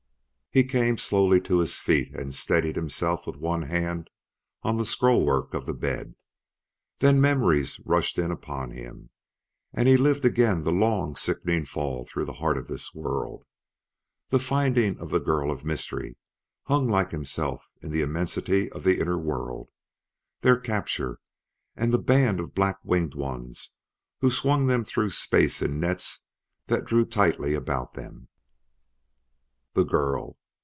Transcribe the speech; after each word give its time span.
He 0.53 0.65
came 0.65 0.97
slowly 0.97 1.39
to 1.43 1.59
his 1.59 1.77
feet 1.79 2.13
and 2.13 2.35
steadied 2.35 2.75
himself 2.75 3.25
with 3.25 3.37
one 3.37 3.61
hand 3.61 4.09
on 4.63 4.75
the 4.75 4.83
scrollwork 4.85 5.53
of 5.53 5.65
the 5.65 5.73
bed. 5.73 6.13
Then 6.99 7.21
memories 7.21 7.79
rushed 7.85 8.19
in 8.19 8.31
upon 8.31 8.71
him, 8.71 9.11
and 9.71 9.87
he 9.87 9.95
lived 9.95 10.25
again 10.25 10.65
the 10.65 10.73
long, 10.73 11.15
sickening 11.15 11.63
fall 11.63 12.05
through 12.05 12.25
the 12.25 12.33
heart 12.33 12.57
of 12.57 12.67
this 12.67 12.93
world, 12.93 13.45
the 14.27 14.39
finding 14.39 14.99
of 14.99 15.09
the 15.09 15.21
girl 15.21 15.51
of 15.51 15.63
mystery, 15.63 16.17
hung 16.63 16.89
like 16.89 17.11
himself 17.11 17.63
in 17.81 17.89
the 17.89 18.01
immensity 18.01 18.69
of 18.73 18.83
the 18.83 18.99
inner 18.99 19.17
world, 19.17 19.69
their 20.41 20.57
capture; 20.59 21.21
and 21.77 21.93
the 21.93 21.97
band 21.97 22.41
of 22.41 22.53
black 22.53 22.79
winged 22.83 23.15
ones 23.15 23.77
who 24.19 24.29
swung 24.29 24.67
them 24.67 24.83
through 24.83 25.11
space 25.11 25.61
in 25.61 25.79
nets 25.79 26.25
that 26.67 26.83
drew 26.83 27.05
tightly 27.05 27.53
about 27.53 27.93
them. 27.93 28.27
The 29.75 29.85
girl! 29.85 30.37